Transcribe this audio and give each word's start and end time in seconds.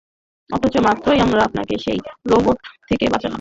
অথচ, 0.49 0.75
মাত্রই 0.77 1.19
আমরা 1.19 1.41
আপনাকে 1.43 1.75
সেই 1.77 1.99
রোবট 2.27 2.57
থেকেই 2.87 3.09
বাঁচালাম। 3.09 3.29